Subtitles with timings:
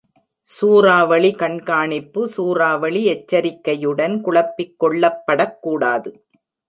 [0.49, 6.11] சூறாவளி கண்காணிப்பு சூறாவளி எச்சரிக்கையுடன் குழப்பிக் கொள்ளப்படக் கூடாது.